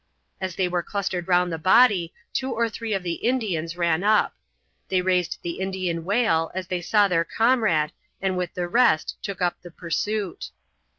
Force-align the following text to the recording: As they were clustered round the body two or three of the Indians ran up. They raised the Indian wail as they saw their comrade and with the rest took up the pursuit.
As 0.39 0.55
they 0.55 0.67
were 0.67 0.81
clustered 0.81 1.27
round 1.27 1.51
the 1.53 1.59
body 1.59 2.11
two 2.33 2.51
or 2.51 2.67
three 2.69 2.91
of 2.95 3.03
the 3.03 3.21
Indians 3.23 3.77
ran 3.77 4.03
up. 4.03 4.33
They 4.89 4.99
raised 4.99 5.37
the 5.43 5.59
Indian 5.59 6.03
wail 6.05 6.49
as 6.55 6.65
they 6.65 6.81
saw 6.81 7.07
their 7.07 7.23
comrade 7.23 7.91
and 8.19 8.35
with 8.35 8.55
the 8.55 8.67
rest 8.67 9.17
took 9.21 9.43
up 9.43 9.61
the 9.61 9.69
pursuit. 9.69 10.49